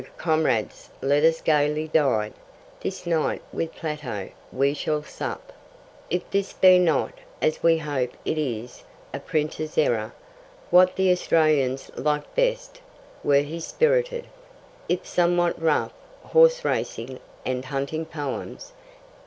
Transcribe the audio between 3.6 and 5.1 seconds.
Plato we shall